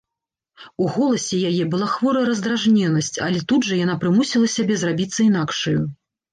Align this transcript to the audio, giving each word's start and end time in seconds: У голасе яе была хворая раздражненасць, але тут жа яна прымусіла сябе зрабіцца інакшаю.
У 0.83 0.87
голасе 0.95 1.37
яе 1.49 1.63
была 1.73 1.87
хворая 1.95 2.25
раздражненасць, 2.31 3.11
але 3.27 3.45
тут 3.53 3.69
жа 3.71 3.81
яна 3.85 3.95
прымусіла 4.07 4.53
сябе 4.57 4.81
зрабіцца 4.85 5.17
інакшаю. 5.31 5.81